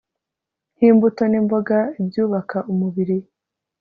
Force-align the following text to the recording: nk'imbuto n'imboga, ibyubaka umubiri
nk'imbuto 0.75 1.23
n'imboga, 1.31 1.77
ibyubaka 2.01 2.57
umubiri 2.71 3.17